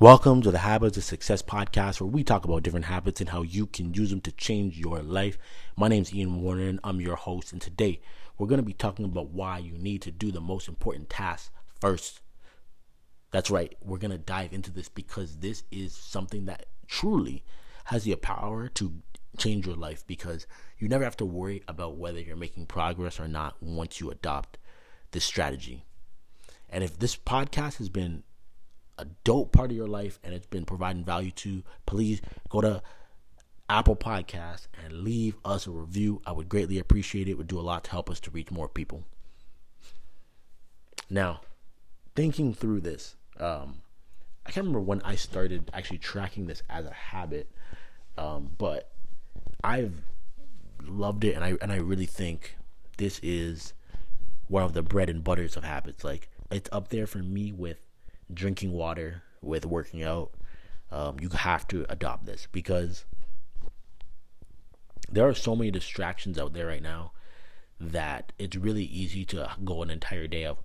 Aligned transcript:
Welcome 0.00 0.40
to 0.40 0.50
the 0.50 0.56
Habits 0.56 0.96
of 0.96 1.04
Success 1.04 1.42
podcast, 1.42 2.00
where 2.00 2.08
we 2.08 2.24
talk 2.24 2.46
about 2.46 2.62
different 2.62 2.86
habits 2.86 3.20
and 3.20 3.28
how 3.28 3.42
you 3.42 3.66
can 3.66 3.92
use 3.92 4.08
them 4.08 4.22
to 4.22 4.32
change 4.32 4.78
your 4.78 5.02
life. 5.02 5.36
My 5.76 5.88
name 5.88 6.00
is 6.00 6.14
Ian 6.14 6.40
Warner, 6.40 6.68
and 6.68 6.80
I'm 6.82 7.02
your 7.02 7.16
host. 7.16 7.52
And 7.52 7.60
today, 7.60 8.00
we're 8.38 8.46
going 8.46 8.62
to 8.62 8.66
be 8.66 8.72
talking 8.72 9.04
about 9.04 9.28
why 9.28 9.58
you 9.58 9.76
need 9.76 10.00
to 10.00 10.10
do 10.10 10.32
the 10.32 10.40
most 10.40 10.68
important 10.68 11.10
task 11.10 11.52
first. 11.78 12.22
That's 13.30 13.50
right, 13.50 13.76
we're 13.82 13.98
going 13.98 14.10
to 14.10 14.16
dive 14.16 14.54
into 14.54 14.70
this 14.70 14.88
because 14.88 15.36
this 15.36 15.64
is 15.70 15.92
something 15.92 16.46
that 16.46 16.64
truly 16.86 17.44
has 17.84 18.04
the 18.04 18.16
power 18.16 18.68
to 18.68 19.02
change 19.36 19.66
your 19.66 19.76
life 19.76 20.02
because 20.06 20.46
you 20.78 20.88
never 20.88 21.04
have 21.04 21.18
to 21.18 21.26
worry 21.26 21.62
about 21.68 21.98
whether 21.98 22.20
you're 22.20 22.36
making 22.36 22.64
progress 22.64 23.20
or 23.20 23.28
not 23.28 23.62
once 23.62 24.00
you 24.00 24.10
adopt 24.10 24.56
this 25.10 25.26
strategy. 25.26 25.84
And 26.70 26.82
if 26.82 26.98
this 26.98 27.16
podcast 27.16 27.76
has 27.76 27.90
been 27.90 28.22
a 29.00 29.06
dope 29.24 29.52
part 29.52 29.70
of 29.70 29.76
your 29.76 29.86
life 29.86 30.18
and 30.22 30.34
it's 30.34 30.46
been 30.46 30.64
providing 30.64 31.04
value 31.04 31.30
to, 31.32 31.62
please 31.86 32.20
go 32.48 32.60
to 32.60 32.82
Apple 33.68 33.96
Podcasts 33.96 34.66
and 34.84 35.02
leave 35.02 35.36
us 35.44 35.66
a 35.66 35.70
review. 35.70 36.20
I 36.26 36.32
would 36.32 36.48
greatly 36.48 36.78
appreciate 36.78 37.28
it. 37.28 37.32
It 37.32 37.38
would 37.38 37.46
do 37.46 37.58
a 37.58 37.62
lot 37.62 37.84
to 37.84 37.90
help 37.90 38.10
us 38.10 38.20
to 38.20 38.30
reach 38.30 38.50
more 38.50 38.68
people. 38.68 39.04
Now, 41.08 41.40
thinking 42.14 42.52
through 42.52 42.80
this, 42.80 43.16
um, 43.38 43.82
I 44.44 44.50
can't 44.50 44.66
remember 44.66 44.80
when 44.80 45.00
I 45.02 45.14
started 45.16 45.70
actually 45.72 45.98
tracking 45.98 46.46
this 46.46 46.62
as 46.68 46.84
a 46.84 46.92
habit, 46.92 47.50
um, 48.18 48.50
but 48.58 48.90
I've 49.62 49.94
loved 50.84 51.24
it, 51.24 51.34
and 51.34 51.44
I 51.44 51.54
and 51.60 51.72
I 51.72 51.76
really 51.76 52.06
think 52.06 52.56
this 52.96 53.20
is 53.22 53.74
one 54.48 54.62
of 54.62 54.72
the 54.72 54.82
bread 54.82 55.08
and 55.08 55.22
butters 55.22 55.56
of 55.56 55.64
habits. 55.64 56.04
Like 56.04 56.28
it's 56.50 56.68
up 56.72 56.88
there 56.88 57.06
for 57.06 57.18
me 57.18 57.52
with 57.52 57.78
drinking 58.32 58.72
water, 58.72 59.22
with 59.42 59.64
working 59.64 60.02
out, 60.02 60.32
um, 60.90 61.18
you 61.20 61.28
have 61.30 61.66
to 61.68 61.86
adopt 61.88 62.26
this 62.26 62.46
because 62.50 63.04
there 65.10 65.26
are 65.26 65.34
so 65.34 65.56
many 65.56 65.70
distractions 65.70 66.38
out 66.38 66.52
there 66.52 66.66
right 66.66 66.82
now 66.82 67.12
that 67.80 68.32
it's 68.38 68.56
really 68.56 68.84
easy 68.84 69.24
to 69.24 69.50
go 69.64 69.82
an 69.82 69.90
entire 69.90 70.26
day 70.26 70.44
of 70.44 70.58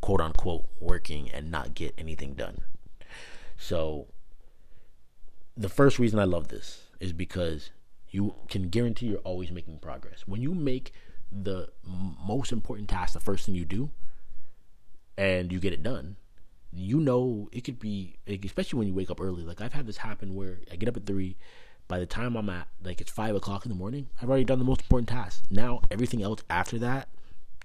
quote 0.00 0.20
unquote 0.20 0.66
working 0.80 1.30
and 1.30 1.50
not 1.50 1.74
get 1.74 1.94
anything 1.98 2.34
done. 2.34 2.62
So, 3.56 4.08
the 5.56 5.68
first 5.68 5.98
reason 5.98 6.18
I 6.18 6.24
love 6.24 6.48
this 6.48 6.86
is 6.98 7.12
because 7.12 7.70
you 8.08 8.34
can 8.48 8.68
guarantee 8.68 9.06
you're 9.06 9.18
always 9.18 9.50
making 9.50 9.78
progress. 9.78 10.22
When 10.26 10.40
you 10.40 10.54
make 10.54 10.92
the 11.30 11.68
most 11.84 12.52
important 12.52 12.88
task 12.88 13.14
the 13.14 13.20
first 13.20 13.46
thing 13.46 13.54
you 13.54 13.64
do 13.64 13.90
and 15.16 15.52
you 15.52 15.60
get 15.60 15.72
it 15.72 15.82
done, 15.82 16.16
you 16.72 17.00
know 17.00 17.48
it 17.52 17.62
could 17.64 17.78
be 17.78 18.16
especially 18.26 18.78
when 18.78 18.88
you 18.88 18.94
wake 18.94 19.10
up 19.10 19.20
early. 19.20 19.42
Like 19.42 19.60
i've 19.60 19.72
had 19.72 19.86
this 19.86 19.98
happen 19.98 20.34
where 20.34 20.58
i 20.70 20.76
get 20.76 20.88
up 20.88 20.96
at 20.96 21.06
three 21.06 21.36
by 21.88 21.98
the 21.98 22.06
time 22.06 22.36
i'm 22.36 22.48
at 22.48 22.68
like 22.82 23.00
it's 23.00 23.10
five 23.10 23.34
o'clock 23.34 23.66
in 23.66 23.70
the 23.70 23.76
morning 23.76 24.08
i've 24.20 24.28
already 24.28 24.44
done 24.44 24.58
the 24.58 24.64
most 24.64 24.80
important 24.82 25.08
task 25.08 25.44
now 25.50 25.80
everything 25.90 26.22
else 26.22 26.42
after 26.48 26.78
that 26.78 27.08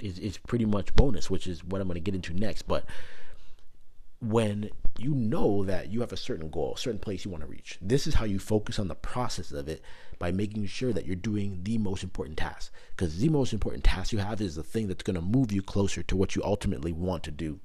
is, 0.01 0.19
is 0.19 0.37
pretty 0.37 0.65
much 0.65 0.93
bonus 0.95 1.29
which 1.29 1.47
is 1.47 1.63
what 1.63 1.81
i'm 1.81 1.87
going 1.87 1.95
to 1.95 2.01
get 2.01 2.15
into 2.15 2.33
next. 2.33 2.63
But 2.63 2.85
when 4.19 4.71
you 4.97 5.13
know 5.13 5.63
that 5.63 5.91
you 5.91 6.01
have 6.01 6.11
a 6.11 6.17
certain 6.17 6.49
goal 6.49 6.73
a 6.75 6.79
certain 6.79 6.99
place 6.99 7.23
you 7.23 7.29
want 7.29 7.43
to 7.43 7.47
reach 7.49 7.77
this 7.79 8.07
is 8.07 8.15
how 8.15 8.25
you 8.25 8.39
focus 8.39 8.79
on 8.79 8.87
the 8.87 8.95
process 8.95 9.51
of 9.51 9.67
it 9.69 9.83
by 10.17 10.31
making 10.31 10.65
sure 10.65 10.91
that 10.91 11.05
you're 11.05 11.15
doing 11.15 11.59
the 11.63 11.77
most 11.77 12.03
important 12.03 12.37
task. 12.37 12.71
Because 12.95 13.17
the 13.17 13.29
most 13.29 13.53
important 13.53 13.83
task 13.83 14.11
you 14.11 14.19
have 14.19 14.41
is 14.41 14.55
the 14.55 14.63
thing 14.63 14.87
that's 14.87 15.03
going 15.03 15.15
to 15.15 15.21
move 15.21 15.51
you 15.51 15.61
closer 15.61 16.03
to 16.03 16.15
what 16.15 16.35
you 16.35 16.43
ultimately 16.43 16.91
want 16.91 17.23
to 17.23 17.31
do. 17.31 17.59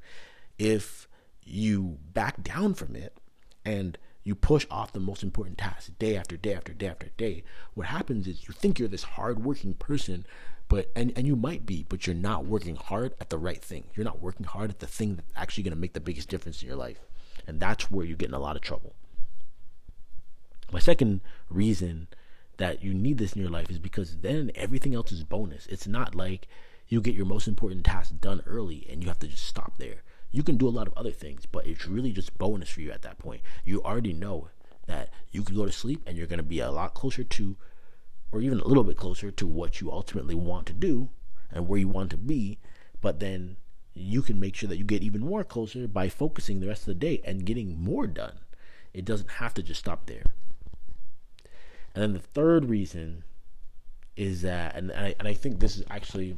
If 0.59 1.09
you 1.45 1.99
back 2.13 2.43
down 2.43 2.75
from 2.75 2.97
it 2.97 3.17
and 3.65 3.99
you 4.25 4.35
push 4.35 4.67
off 4.71 4.93
the 4.93 5.01
most 5.01 5.23
important 5.23 5.59
tasks 5.59 5.91
day 5.99 6.17
after 6.17 6.37
day 6.37 6.55
after 6.55 6.73
day 6.73 6.87
after 6.87 7.09
day, 7.17 7.43
what 7.75 7.89
happens 7.89 8.27
is 8.29 8.47
you 8.47 8.55
think 8.55 8.79
you're 8.79 8.89
this 8.89 9.03
hardworking 9.03 9.75
person, 9.75 10.25
but 10.69 10.91
and, 10.95 11.13
and 11.17 11.27
you 11.27 11.35
might 11.35 11.67
be, 11.67 11.85
but 11.89 12.07
you're 12.07 12.15
not 12.15 12.47
working 12.47 12.77
hard 12.77 13.15
at 13.21 13.31
the 13.31 13.39
right 13.39 13.63
thing. 13.63 13.85
You're 13.95 14.05
not 14.05 14.23
working 14.23 14.47
hard 14.47 14.71
at 14.71 14.79
the 14.79 14.87
thing 14.87 15.17
that's 15.17 15.33
actually 15.37 15.65
gonna 15.65 15.77
make 15.77 15.93
the 15.93 16.01
biggest 16.01 16.29
difference 16.29 16.63
in 16.63 16.69
your 16.69 16.77
life. 16.77 17.01
And 17.47 17.59
that's 17.59 17.91
where 17.91 18.07
you 18.07 18.15
get 18.15 18.29
in 18.29 18.35
a 18.35 18.39
lot 18.39 18.57
of 18.57 18.63
trouble. 18.63 18.95
My 20.73 20.79
second 20.79 21.21
reason 21.51 22.07
that 22.59 22.83
you 22.83 22.95
need 22.95 23.19
this 23.19 23.33
in 23.33 23.43
your 23.43 23.51
life 23.51 23.71
is 23.71 23.79
because 23.79 24.19
then 24.19 24.53
everything 24.55 24.95
else 24.95 25.11
is 25.11 25.25
bonus. 25.25 25.67
It's 25.67 25.87
not 25.87 26.15
like 26.15 26.47
you 26.87 27.01
get 27.01 27.15
your 27.15 27.27
most 27.27 27.49
important 27.49 27.85
task 27.85 28.15
done 28.21 28.43
early 28.47 28.87
and 28.89 29.03
you 29.03 29.09
have 29.09 29.19
to 29.19 29.27
just 29.27 29.47
stop 29.47 29.79
there 29.79 30.03
you 30.33 30.43
can 30.43 30.57
do 30.57 30.67
a 30.67 30.71
lot 30.71 30.87
of 30.87 30.95
other 30.97 31.11
things, 31.11 31.47
but 31.47 31.67
it's 31.67 31.87
really 31.87 32.11
just 32.11 32.37
bonus 32.39 32.71
for 32.71 32.81
you 32.81 32.91
at 32.91 33.03
that 33.03 33.19
point. 33.19 33.43
You 33.65 33.83
already 33.83 34.15
know 34.15 34.49
that 34.87 35.11
you 35.31 35.43
can 35.43 35.55
go 35.55 35.67
to 35.67 35.73
sleep 35.73 36.03
and 36.07 36.17
you're 36.17 36.27
going 36.27 36.39
to 36.39 36.43
be 36.43 36.61
a 36.61 36.71
lot 36.71 36.95
closer 36.95 37.23
to, 37.23 37.57
or 38.33 38.41
even 38.41 38.59
a 38.59 38.67
little 38.67 38.83
bit 38.83 38.97
closer 38.97 39.31
to 39.31 39.47
what 39.47 39.81
you 39.81 39.93
ultimately 39.93 40.35
want 40.35 40.67
to 40.67 40.73
do 40.73 41.11
and 41.53 41.69
where 41.69 41.79
you 41.79 41.89
want 41.89 42.11
to 42.11 42.17
be. 42.17 42.59
But 43.01 43.21
then 43.21 43.57
you 43.95 44.23
can 44.23 44.41
make 44.41 44.57
sure 44.57 44.69
that 44.69 44.79
you 44.79 44.85
get 44.85 45.03
even 45.03 45.21
more 45.21 45.45
closer 45.45 45.87
by 45.87 46.09
focusing 46.09 46.61
the 46.61 46.69
rest 46.69 46.83
of 46.83 46.87
the 46.87 46.95
day 46.95 47.21
and 47.25 47.45
getting 47.45 47.79
more 47.79 48.07
done. 48.07 48.39
It 48.95 49.05
doesn't 49.05 49.33
have 49.33 49.53
to 49.55 49.63
just 49.63 49.81
stop 49.81 50.07
there. 50.07 50.25
And 51.95 52.03
then 52.03 52.13
the 52.15 52.21
third 52.21 52.65
reason 52.65 53.25
is 54.17 54.43
that, 54.43 54.75
and 54.77 54.91
I, 54.93 55.15
and 55.19 55.29
I 55.29 55.35
think 55.35 55.61
this 55.61 55.77
is 55.77 55.85
actually, 55.91 56.35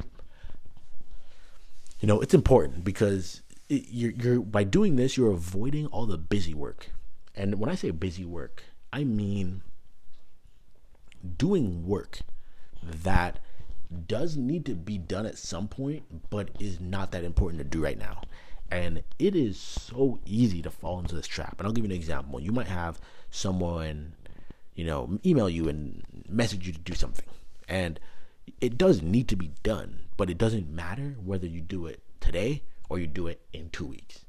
you 2.01 2.09
know, 2.09 2.21
it's 2.21 2.35
important 2.35 2.85
because 2.85 3.43
you're, 3.69 4.13
you're 4.13 4.41
by 4.41 4.65
doing 4.65 4.97
this 4.97 5.17
you're 5.17 5.33
avoiding 5.33 5.87
all 5.87 6.07
the 6.07 6.19
busy 6.19 6.55
work. 6.55 6.91
And 7.35 7.59
when 7.59 7.71
i 7.71 7.75
say 7.75 7.91
busy 7.91 8.25
work 8.25 8.63
i 8.93 9.05
mean 9.05 9.63
doing 11.37 11.87
work 11.87 12.21
that 12.83 13.41
does 14.07 14.37
need 14.37 14.67
to 14.67 14.75
be 14.75 14.99
done 14.99 15.27
at 15.27 15.39
some 15.39 15.69
point 15.69 16.31
but 16.31 16.51
is 16.61 16.81
not 16.81 17.13
that 17.13 17.25
important 17.25 17.59
to 17.59 17.65
do 17.65 17.83
right 17.83 17.99
now. 17.99 18.23
And 18.71 19.03
it 19.19 19.37
is 19.37 19.59
so 19.59 20.19
easy 20.27 20.61
to 20.63 20.71
fall 20.71 20.99
into 20.99 21.15
this 21.15 21.27
trap. 21.27 21.57
And 21.59 21.67
i'll 21.67 21.73
give 21.73 21.85
you 21.85 21.91
an 21.91 21.97
example. 21.97 22.41
You 22.41 22.53
might 22.53 22.67
have 22.67 23.01
someone 23.31 24.15
you 24.75 24.85
know 24.85 25.19
email 25.25 25.49
you 25.49 25.69
and 25.69 26.03
message 26.29 26.67
you 26.67 26.73
to 26.73 26.81
do 26.81 26.95
something. 26.95 27.29
And 27.69 27.99
it 28.61 28.77
does 28.77 29.01
need 29.03 29.29
to 29.29 29.37
be 29.37 29.51
done 29.63 30.01
but 30.17 30.31
it 30.31 30.39
doesn't 30.39 30.71
matter 30.71 31.17
whether 31.25 31.47
you 31.47 31.61
do 31.61 31.87
it 31.87 32.01
today 32.21 32.63
or 32.95 32.99
you 33.01 33.09
do 33.09 33.27
it 33.27 33.41
in 33.53 33.69
two 33.71 33.87
weeks. 33.87 34.25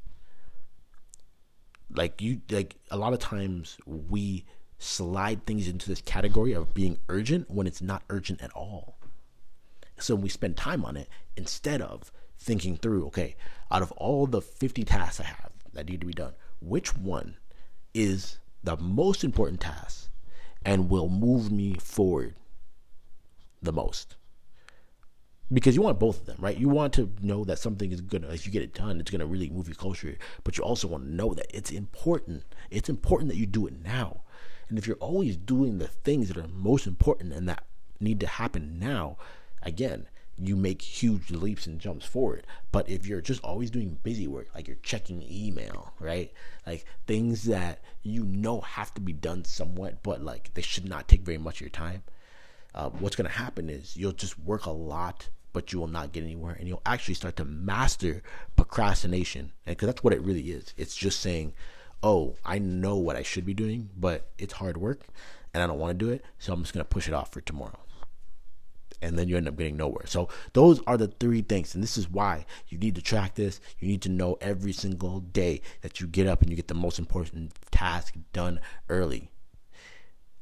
Like 1.93 2.19
you 2.19 2.41
like 2.49 2.75
a 2.89 2.97
lot 2.97 3.13
of 3.13 3.19
times 3.19 3.77
we 3.85 4.43
slide 4.79 5.45
things 5.45 5.67
into 5.67 5.87
this 5.87 6.01
category 6.01 6.53
of 6.53 6.73
being 6.73 6.97
urgent 7.07 7.51
when 7.51 7.67
it's 7.67 7.79
not 7.79 8.01
urgent 8.09 8.41
at 8.41 8.51
all. 8.53 8.97
So 9.99 10.15
we 10.15 10.29
spend 10.29 10.57
time 10.57 10.83
on 10.83 10.97
it 10.97 11.09
instead 11.37 11.79
of 11.79 12.11
thinking 12.39 12.75
through, 12.75 13.05
okay, 13.05 13.35
out 13.69 13.83
of 13.83 13.91
all 13.91 14.25
the 14.25 14.41
50 14.41 14.83
tasks 14.83 15.19
I 15.19 15.25
have 15.25 15.51
that 15.73 15.87
need 15.87 16.01
to 16.01 16.07
be 16.07 16.13
done, 16.13 16.33
which 16.59 16.97
one 16.97 17.37
is 17.93 18.39
the 18.63 18.77
most 18.77 19.23
important 19.23 19.61
task 19.61 20.09
and 20.65 20.89
will 20.89 21.07
move 21.07 21.51
me 21.51 21.75
forward 21.75 22.33
the 23.61 23.71
most? 23.71 24.15
Because 25.53 25.75
you 25.75 25.81
want 25.81 25.99
both 25.99 26.21
of 26.21 26.25
them, 26.25 26.37
right? 26.39 26.57
You 26.57 26.69
want 26.69 26.93
to 26.93 27.11
know 27.21 27.43
that 27.45 27.59
something 27.59 27.91
is 27.91 28.01
gonna, 28.01 28.29
if 28.29 28.45
you 28.45 28.51
get 28.51 28.63
it 28.63 28.73
done, 28.73 28.99
it's 28.99 29.11
gonna 29.11 29.25
really 29.25 29.49
move 29.49 29.67
you 29.67 29.75
closer. 29.75 30.17
But 30.43 30.57
you 30.57 30.63
also 30.63 30.87
want 30.87 31.05
to 31.05 31.13
know 31.13 31.33
that 31.33 31.55
it's 31.55 31.71
important. 31.71 32.43
It's 32.71 32.89
important 32.89 33.29
that 33.29 33.37
you 33.37 33.45
do 33.45 33.67
it 33.67 33.83
now. 33.83 34.21
And 34.69 34.77
if 34.77 34.87
you're 34.87 34.95
always 34.97 35.37
doing 35.37 35.77
the 35.77 35.87
things 35.87 36.27
that 36.29 36.37
are 36.37 36.47
most 36.47 36.87
important 36.87 37.33
and 37.33 37.47
that 37.47 37.65
need 37.99 38.19
to 38.21 38.27
happen 38.27 38.79
now, 38.79 39.17
again, 39.61 40.07
you 40.37 40.55
make 40.55 40.81
huge 40.81 41.31
leaps 41.31 41.65
and 41.65 41.79
jumps 41.79 42.05
forward. 42.05 42.45
But 42.71 42.89
if 42.89 43.07
you're 43.07 43.21
just 43.21 43.43
always 43.43 43.71
doing 43.71 43.99
busy 44.03 44.27
work, 44.27 44.47
like 44.53 44.67
you're 44.67 44.77
checking 44.83 45.23
email, 45.23 45.93
right? 45.99 46.33
Like 46.65 46.85
things 47.07 47.43
that 47.43 47.81
you 48.01 48.23
know 48.25 48.61
have 48.61 48.93
to 48.95 49.01
be 49.01 49.13
done 49.13 49.45
somewhat, 49.45 50.03
but 50.03 50.21
like 50.21 50.53
they 50.53 50.61
should 50.61 50.89
not 50.89 51.07
take 51.07 51.21
very 51.21 51.37
much 51.37 51.57
of 51.57 51.61
your 51.61 51.69
time. 51.69 52.03
Uh, 52.73 52.89
what's 52.89 53.15
going 53.15 53.29
to 53.29 53.37
happen 53.37 53.69
is 53.69 53.95
you'll 53.95 54.11
just 54.11 54.37
work 54.39 54.65
a 54.65 54.71
lot 54.71 55.29
but 55.55 55.73
you 55.73 55.79
will 55.79 55.87
not 55.87 56.11
get 56.11 56.23
anywhere. 56.23 56.55
And 56.59 56.67
you'll 56.67 56.81
actually 56.85 57.13
start 57.15 57.37
to 57.37 57.45
master 57.45 58.21
procrastination. 58.55 59.53
And 59.65 59.75
because 59.75 59.87
that's 59.87 60.03
what 60.03 60.13
it 60.13 60.21
really 60.21 60.51
is. 60.51 60.73
It's 60.77 60.95
just 60.95 61.19
saying 61.21 61.53
oh 62.03 62.35
i 62.45 62.59
know 62.59 62.95
what 62.97 63.15
i 63.15 63.23
should 63.23 63.45
be 63.45 63.53
doing 63.53 63.89
but 63.97 64.29
it's 64.37 64.53
hard 64.53 64.77
work 64.77 65.01
and 65.53 65.63
i 65.63 65.67
don't 65.67 65.79
want 65.79 65.97
to 65.97 66.05
do 66.05 66.11
it 66.11 66.23
so 66.37 66.53
i'm 66.53 66.61
just 66.61 66.73
going 66.73 66.83
to 66.83 66.89
push 66.89 67.07
it 67.07 67.13
off 67.13 67.31
for 67.31 67.41
tomorrow. 67.41 67.79
And 69.01 69.19
then 69.19 69.27
you 69.27 69.37
end 69.37 69.47
up 69.47 69.57
getting 69.57 69.77
nowhere. 69.77 70.07
So 70.07 70.29
those 70.53 70.81
are 70.87 70.97
the 70.97 71.07
three 71.07 71.41
things 71.41 71.75
and 71.75 71.83
this 71.83 71.97
is 71.97 72.09
why 72.09 72.45
you 72.69 72.77
need 72.77 72.95
to 72.95 73.01
track 73.01 73.35
this. 73.35 73.59
You 73.77 73.87
need 73.87 74.01
to 74.03 74.09
know 74.09 74.37
every 74.41 74.71
single 74.71 75.19
day 75.19 75.61
that 75.81 75.99
you 75.99 76.07
get 76.07 76.27
up 76.27 76.41
and 76.41 76.49
you 76.49 76.55
get 76.55 76.69
the 76.69 76.73
most 76.73 76.97
important 76.97 77.53
task 77.71 78.15
done 78.33 78.59
early 78.89 79.29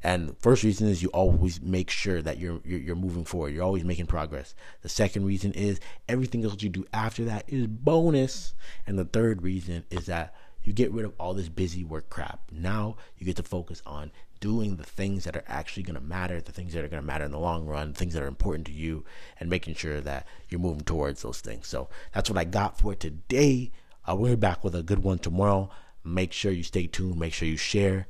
and 0.04 0.38
first 0.40 0.64
reason 0.64 0.88
is 0.88 1.02
you 1.02 1.10
always 1.10 1.62
make 1.62 1.90
sure 1.90 2.22
that 2.22 2.38
you're, 2.38 2.60
you're, 2.66 2.80
you're 2.80 2.96
moving 2.96 3.24
forward. 3.24 3.54
You're 3.54 3.64
always 3.64 3.86
making 3.86 4.08
progress. 4.08 4.54
The 4.82 4.90
second 4.90 5.26
reason 5.26 5.54
is 5.54 5.80
everything 6.10 6.44
else 6.44 6.62
you 6.62 6.70
do 6.70 6.86
after 6.94 7.24
that 7.26 7.46
is 7.48 7.68
bonus. 7.68 8.54
And 8.86 9.00
the 9.00 9.06
third 9.06 9.42
reason 9.42 9.86
is 9.90 10.08
that 10.08 10.36
You 10.64 10.74
get 10.74 10.92
rid 10.92 11.06
of 11.06 11.14
all 11.20 11.34
this 11.34 11.50
busy 11.50 11.84
work 11.84 12.10
crap. 12.10 12.42
Now 12.52 12.96
you 13.18 13.26
get 13.26 13.36
to 13.38 13.44
focus 13.44 13.82
on 13.86 14.12
doing 14.40 14.76
the 14.76 14.84
things 14.84 15.24
that 15.24 15.36
are 15.36 15.44
actually 15.48 15.84
going 15.84 15.96
to 15.96 16.02
matter, 16.02 16.42
the 16.42 16.52
things 16.52 16.74
that 16.74 16.84
are 16.84 16.90
going 16.90 17.02
to 17.02 17.08
matter 17.08 17.26
in 17.26 17.32
the 17.32 17.40
long 17.40 17.66
run, 17.66 17.94
things 17.94 18.14
that 18.14 18.24
are 18.24 18.28
important 18.28 18.68
to 18.68 18.74
you, 18.74 19.06
and 19.40 19.50
making 19.50 19.76
sure 19.76 20.02
that 20.02 20.26
you're 20.50 20.60
moving 20.60 20.84
towards 20.84 21.22
those 21.22 21.42
things. 21.42 21.68
So 21.68 21.90
that's 22.14 22.30
what 22.30 22.40
I 22.40 22.44
got 22.44 22.78
for 22.78 22.96
today. 22.96 23.72
Uh, 24.06 24.12
I 24.12 24.14
will 24.14 24.30
be 24.30 24.36
back 24.36 24.64
with 24.64 24.76
a 24.76 24.84
good 24.84 25.00
one 25.00 25.20
tomorrow. 25.20 25.70
Make 26.04 26.34
sure 26.34 26.52
you 26.52 26.64
stay 26.64 26.88
tuned. 26.88 27.18
Make 27.18 27.34
sure 27.34 27.48
you 27.48 27.58
share. 27.58 28.08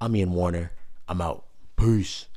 I'm 0.00 0.16
Ian 0.16 0.32
Warner. 0.32 0.72
I'm 1.10 1.20
out. 1.20 1.44
Peace. 1.76 2.29